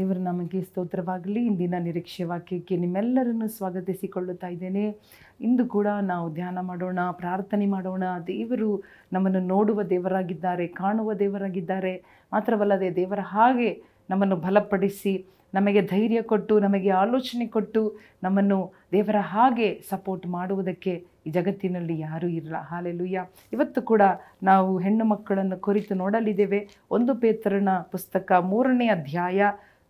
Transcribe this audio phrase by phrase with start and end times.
[0.00, 4.96] ದೇವರ ನಮಗೆ ಸ್ತೋತ್ರವಾಗಲಿ, ಇಂದಿನ ನಿರೀಕ್ಷೆ ವಾಕ್ಯಕ್ಕೆ ನಿಮ್ಮೆಲ್ಲರನ್ನು ಸ್ವಾಗತಿಸಿಕೊಳ್ಳುತ್ತಾ ಇದ್ದೇನೆ.
[5.40, 8.02] ಇಂದು ಕೂಡ ನಾವು ಧ್ಯಾನ ಮಾಡೋಣ, ಪ್ರಾರ್ಥನೆ ಮಾಡೋಣ.
[8.26, 8.82] ದೇವರು
[9.12, 12.04] ನಮ್ಮನ್ನು ನೋಡುವ ದೇವರಾಗಿದ್ದಾರೆ, ಕಾಣುವ ದೇವರಾಗಿದ್ದಾರೆ.
[12.32, 20.26] ಮಾತ್ರವಲ್ಲದೆ ದೇವರ ಹಾಗೆ ನಮ್ಮನ್ನು ಬಲಪಡಿಸಿ, ನಮಗೆ ಧೈರ್ಯ ಕೊಟ್ಟು, ನಮಗೆ ಆಲೋಚನೆ ಕೊಟ್ಟು ನಮ್ಮನ್ನು ದೇವರ ಹಾಗೆ ಸಪೋರ್ಟ್
[20.26, 22.56] ಮಾಡುವುದಕ್ಕೆ ಈ ಜಗತ್ತಿನಲ್ಲಿ ಯಾರೂ ಇಲ್ಲ.
[22.56, 23.26] ಹಾಲೆಲುಯ್ಯ.
[23.52, 24.02] ಇವತ್ತು ಕೂಡ
[24.42, 26.68] ನಾವು ಹೆಣ್ಣು ಮಕ್ಕಳನ್ನು ಕುರಿತು ನೋಡಲಿದ್ದೇವೆ.
[26.90, 29.42] ಒಂದು ಪೇತ್ರನ ಪುಸ್ತಕ ಮೂರನೇ ಅಧ್ಯಾಯ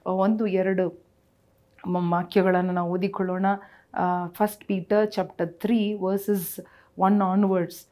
[0.06, 0.84] ಒಂದು, ಎರಡು
[2.08, 3.46] ವಾಕ್ಯಗಳನ್ನು ನಾವು ಓದಿಕೊಳ್ಳೋಣ.
[4.26, 6.60] First Peter chapter three verses
[6.98, 7.86] one onwards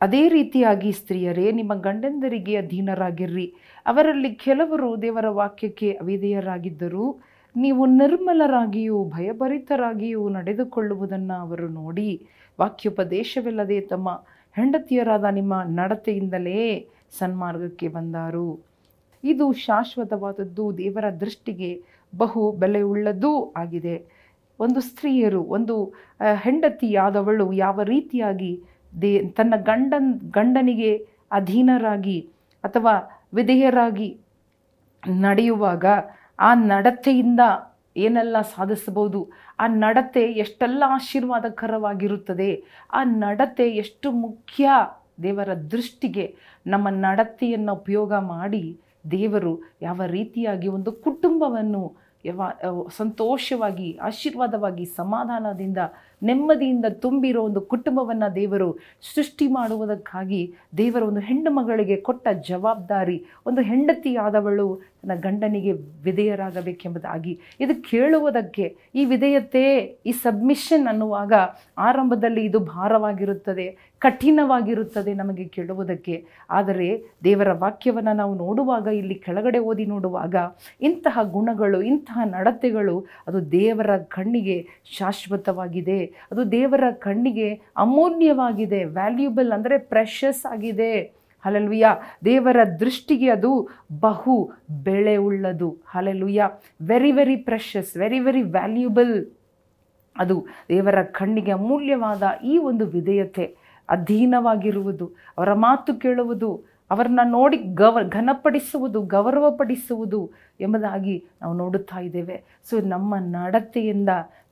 [0.00, 3.54] ಅದೇ ರೀತಿಯಾಗಿ ಸ್ತ್ರೀಯರೇ, ನಿಮ್ಮ ಗಂಡಂದರಿಗೆ ಅಧೀನರಾಗಿರ್ರಿ.
[3.86, 7.18] ಅವರಲ್ಲಿ ಕೆಲವರು ದೇವರ ವಾಕ್ಯಕ್ಕೆ ಅವಿಧೇಯರಾಗಿದ್ದರೂ,
[7.56, 12.28] ನೀವು ನಿರ್ಮಲರಾಗಿಯೂ ಭಯಭರಿತರಾಗಿಯೂ ನಡೆದುಕೊಳ್ಳುವುದನ್ನು ಅವರು ನೋಡಿ.
[12.60, 14.08] ವಾಕ್ಯೋಪದೇಶವಿಲ್ಲದೆ ತಮ್ಮ
[14.52, 16.88] ಹೆಂಡತಿಯರಾದ ನಿಮ್ಮ ನಡತೆಯಿಂದಲೇ
[17.18, 18.67] ಸನ್ಮಾರ್ಗಕ್ಕೆ ಬಂದಾರು.
[19.24, 21.70] ಇದು ಶಾಶ್ವತವಾದದ್ದು, ದೇವರ ದೃಷ್ಟಿಗೆ
[22.12, 23.96] ಬಹು ಬೆಲೆಯುಳ್ಳದ್ದೂ ಆಗಿದೆ.
[24.60, 25.74] ಒಂದು ಸ್ತ್ರೀಯರು, ಒಂದು
[26.44, 28.52] ಹೆಂಡತಿಯಾದವಳು ಯಾವ ರೀತಿಯಾಗಿ
[29.02, 30.92] ದೇ, ತನ್ನ ಗಂಡನ್, ಗಂಡನಿಗೆ
[31.30, 32.18] ಅಧೀನರಾಗಿ
[32.64, 32.94] ಅಥವಾ
[33.34, 34.08] ವಿಧೇಯರಾಗಿ
[35.24, 35.84] ನಡೆಯುವಾಗ
[36.38, 37.42] ಆ ನಡತೆಯಿಂದ
[37.96, 39.20] ಏನೆಲ್ಲ ಸಾಧಿಸಬಹುದು,
[39.58, 42.50] ಆ ನಡತೆ ಎಷ್ಟೆಲ್ಲ ಆಶೀರ್ವಾದಕರವಾಗಿರುತ್ತದೆ,
[42.92, 44.70] ಆ ನಡತೆ ಎಷ್ಟು ಮುಖ್ಯ
[45.22, 46.34] ದೇವರ ದೃಷ್ಟಿಗೆ
[46.66, 48.64] ನಮ್ಮ ನಡತೆಯನ್ನು ಉಪಯೋಗ ಮಾಡಿ
[49.04, 52.42] ದೇವರು ಯಾವ ರೀತಿಯಾಗಿ ಒಂದು ಕುಟುಂಬವನ್ನು ಯಾವ
[52.88, 55.78] ಸಂತೋಷವಾಗಿ, ಆಶೀರ್ವಾದವಾಗಿ, ಸಮಾಧಾನದಿಂದ,
[56.22, 58.78] ನೆಮ್ಮದಿಯಿಂದ ತುಂಬಿರೋ ಒಂದು ಕುಟುಂಬವನ್ನು ದೇವರು
[59.14, 65.72] ಸೃಷ್ಟಿ ಮಾಡುವುದಕ್ಕಾಗಿ ದೇವರ ಒಂದು ಹೆಣ್ಣು ಮಗಳಿಗೆ ಕೊಟ್ಟ ಜವಾಬ್ದಾರಿ, ಒಂದು ಹೆಂಡತಿಯಾದವಳು ತನ್ನ ಗಂಡನಿಗೆ
[66.06, 67.38] ವಿಧೇಯರಾಗಬೇಕೆಂಬುದಾಗಿ.
[67.60, 69.64] ಇದು ಕೇಳುವುದಕ್ಕೆ ಈ ವಿಧೇಯತೆ,
[70.06, 71.32] ಈ ಸಬ್ಮಿಷನ್ ಅನ್ನುವಾಗ
[71.78, 73.66] ಆರಂಭದಲ್ಲಿ ಇದು ಭಾರವಾಗಿರುತ್ತದೆ,
[73.98, 76.24] ಕಠಿಣವಾಗಿರುತ್ತದೆ ನಮಗೆ ಕೇಳುವುದಕ್ಕೆ.
[76.50, 76.88] ಆದರೆ
[77.24, 80.34] ದೇವರ ವಾಕ್ಯವನ್ನು ನಾವು ನೋಡುವಾಗ, ಇಲ್ಲಿ ಕೆಳಗಡೆ ಓದಿ ನೋಡುವಾಗ
[80.80, 82.96] ಇಂತಹ ಗುಣಗಳು, ಇಂತಹ ನಡತೆಗಳು
[83.26, 84.58] ಅದು ದೇವರ ಕಣ್ಣಿಗೆ
[84.98, 86.00] ಶಾಶ್ವತವಾಗಿದೆ.
[86.32, 91.17] ಅದು ದೇವರ ಕಣ್ಣಿಗೆ ಅಮೂಲ್ಯವಾಗಿದೆ ವ್ಯಾಲ್ಯೂಬಲ್ ಅಂದರೆ ಪ್ರೆಷಸ್ ಆಗಿದೆ.
[91.44, 91.86] ಹಲಲುಯ್ಯ
[92.24, 93.68] ದೇವರ ದೃಷ್ಟಿಗೆ ಅದು
[94.00, 94.52] ಬಹು
[94.84, 96.42] ಬೆಳೆ ಉಳ್ಳದು hallelujah
[96.82, 99.26] very very precious very very valuable
[100.16, 103.44] ಅದು ದೇವರ ಕಣ್ಣಿಗೆ ಅಮೂಲ್ಯವಾದ ಈ ಒಂದು ವಿಧೇಯತೆ
[103.88, 105.06] ಅಧೀನವಾಗಿರುವುದು.
[105.38, 112.42] ಅವರ ಮಾತು ಕೇಳುವುದು ಅವರನ್ನ ನೋಡಿ ಗವ, ಘನಪಡಿಸುವುದು, ಗೌರವಪಡಿಸುವುದು ಎಂಬುದಾಗಿ ನಾವು ನೋಡುತ್ತಾ ಇದ್ದೇವೆ.
[112.70, 114.08] ಸೊ ನಮ್ಮ ನಡತೆಯಿಂದ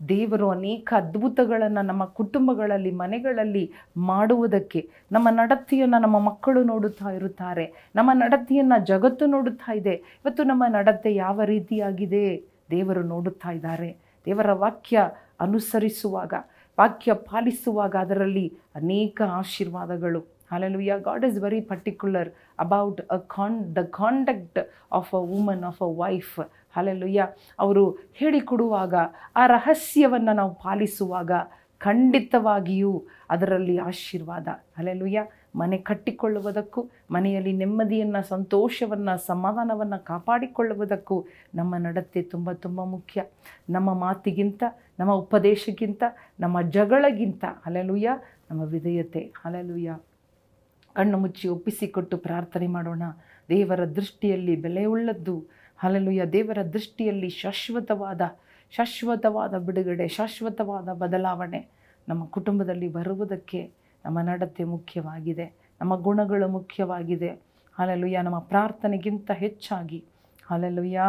[0.09, 7.73] ದೇವರು ಅನೇಕ ಅದ್ಭುತಗಳನ್ನು ನಮ್ಮ ಕುಟುಂಬಗಳಲ್ಲಿ, ಮನೆಗಳಲ್ಲಿ ಮಾಡುವುದಕ್ಕೆ, ನಮ್ಮ ನಡತೆಯನ್ನು ನಮ್ಮ ಮಕ್ಕಳು ನೋಡುತ್ತಾ ಇರುತ್ತಾರೆ.
[7.97, 9.91] ನಮ್ಮ ನಡತೆಯನ್ನು ಜಗತ್ತು ನೋಡುತ್ತಾ ಇದೆ.
[9.91, 12.43] ಇವತ್ತು ನಮ್ಮ ನಡತೆ ಯಾವ ರೀತಿಯಾಗಿದೆ?
[12.71, 13.97] ದೇವರು ನೋಡುತ್ತಾ ಇದ್ದಾರೆ.
[14.27, 15.11] ದೇವರ ವಾಕ್ಯ
[15.41, 16.35] ಅನುಸರಿಸುವಾಗ,
[16.81, 20.36] ವಾಕ್ಯ ಪಾಲಿಸುವಾಗ ಅದರಲ್ಲಿ ಅನೇಕ ಆಶೀರ್ವಾದಗಳು.
[20.51, 24.59] Hallelujah God is very particular about a con the conduct
[24.93, 26.41] of a woman of a wife
[26.77, 27.27] hallelujah
[27.59, 27.85] ಅವರು
[28.15, 28.95] ಹೇಳಿಕೊಡುವಾಗ
[29.37, 31.31] ಆ ರಹಸ್ಯವನ್ನು ನಾವು ಪಾಲಿಸುವಾಗ
[31.79, 34.49] ಖಂಡಿತವಾಗಿಯೂ ಅದರಲ್ಲಿ ಆಶೀರ್ವಾದ.
[34.77, 35.21] ಹಾಲೆಲುಯ್ಯ
[35.57, 43.25] ಮನೆ ಕಟ್ಟಿಕೊಳ್ಳುವುದಕ್ಕೂ, ಮನೆಯಲ್ಲಿ ನೆಮ್ಮದಿಯನ್ನು, ಸಂತೋಷವನ್ನು, ಸಮಾಧಾನವನ್ನು ಕಾಪಾಡಿಕೊಳ್ಳುವುದಕ್ಕೂ ನಮ್ಮ ನಡತೆ ತುಂಬ ತುಂಬ ಮುಖ್ಯ.
[43.71, 44.63] ನಮ್ಮ ಮಾತಿಗಿಂತ,
[44.99, 46.03] ನಮ್ಮ ಉಪದೇಶಕ್ಕಿಂತ,
[46.41, 47.45] ನಮ್ಮ ಜಗಳಗಿಂತ.
[47.67, 48.11] ಹಲಲುಯ್ಯ
[48.51, 49.21] ನಮ್ಮ ವಿಧೇಯತೆ.
[49.21, 49.97] ಹಲಲುಯ್ಯ
[50.97, 53.03] ಕಣ್ಣು ಮುಚ್ಚಿ ಒಪ್ಪಿಸಿಕೊಟ್ಟು ಪ್ರಾರ್ಥನೆ ಮಾಡೋಣ.
[53.49, 55.45] ದೇವರ ದೃಷ್ಟಿಯಲ್ಲಿ ಬೆಲೆಯುಳ್ಳದ್ದು.
[55.79, 58.21] ಹಲಲುಯ ದೇವರ ದೃಷ್ಟಿಯಲ್ಲಿ ಶಾಶ್ವತವಾದ
[58.71, 61.69] ಶಾಶ್ವತವಾದ ಬಿಡುಗಡೆ, ಶಾಶ್ವತವಾದ ಬದಲಾವಣೆ
[62.09, 63.73] ನಮ್ಮ ಕುಟುಂಬದಲ್ಲಿ ಬರುವುದಕ್ಕೆ
[64.05, 65.53] ನಮ್ಮ ನಡತೆ ಮುಖ್ಯವಾಗಿದೆ.
[65.81, 67.29] ನಮ್ಮ ಗುಣಗಳು ಮುಖ್ಯವಾಗಿದೆ.
[67.75, 70.05] ಹಲಲುಯ್ಯ ನಮ್ಮ ಪ್ರಾರ್ಥನೆಗಿಂತ ಹೆಚ್ಚಾಗಿ.
[70.47, 71.01] ಹಲಲುಯ್ಯ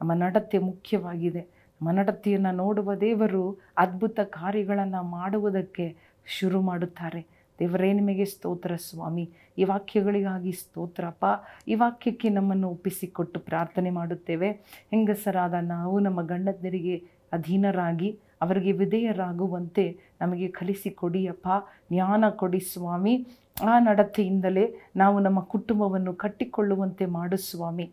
[0.00, 1.40] ನಮ್ಮ ನಡತೆ ಮುಖ್ಯವಾಗಿದೆ.
[1.80, 5.96] ನಮ್ಮ ನಡತೆಯನ್ನು ನೋಡುವ ದೇವರು ಅದ್ಭುತ ಕಾರ್ಯಗಳನ್ನು ಮಾಡುವುದಕ್ಕೆ
[6.26, 7.35] ಶುರು ಮಾಡುತ್ತಾರೆ.
[7.58, 9.30] ದೇವರೇ, ನಿಮಗೆ ಸ್ತೋತ್ರ ಸ್ವಾಮಿ.
[9.58, 11.24] ಈ ವಾಕ್ಯಗಳಿಗಾಗಿ ಸ್ತೋತ್ರಪ್ಪ.
[11.68, 14.50] ಈ ವಾಕ್ಯಕ್ಕೆ ನಮ್ಮನ್ನು ಒಪ್ಪಿಸಿಕೊಟ್ಟು ಪ್ರಾರ್ಥನೆ ಮಾಡುತ್ತೇವೆ.
[14.90, 16.96] ಹೆಂಗಸರಾದ ನಾವು ನಮ್ಮ ಗಂಡಂದರಿಗೆ
[17.32, 21.48] ಅಧೀನರಾಗಿ, ಅವರಿಗೆ ವಿಧೇಯರಾಗುವಂತೆ ನಮಗೆ ಕಲಿಸಿಕೊಡಿಯಪ್ಪ
[21.92, 23.26] ಜ್ಞಾನ ಕೊಡಿ ಸ್ವಾಮಿ.
[23.64, 27.92] ಆ ನಡತೆಯಿಂದಲೇ ನಾವು ನಮ್ಮ ಕುಟುಂಬವನ್ನು ಕಟ್ಟಿಕೊಳ್ಳುವಂತೆ ಮಾಡು ಸ್ವಾಮಿ.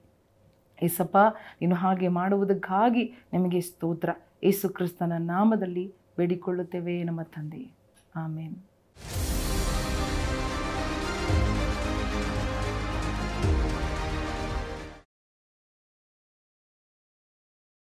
[0.84, 1.18] ಏಸಪ್ಪ,
[1.62, 4.10] ನೀನು ಹಾಗೆ ಮಾಡುವುದಕ್ಕಾಗಿ ನಿಮಗೆ ಸ್ತೋತ್ರ.
[4.44, 7.72] ಯೇಸು ಕ್ರಿಸ್ತನ ನಾಮದಲ್ಲಿ ಬೇಡಿಕೊಳ್ಳುತ್ತೇವೆ ನಮ್ಮ ತಂದೆ.
[8.16, 8.56] ಆಮೇನ್.